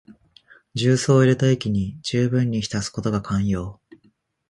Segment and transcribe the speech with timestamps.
[0.73, 3.79] 重曹を入れた液にじゅうぶんに浸すことが肝要。